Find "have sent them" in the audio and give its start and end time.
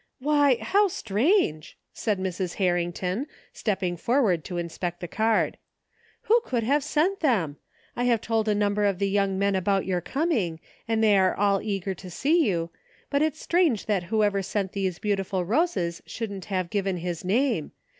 6.63-7.57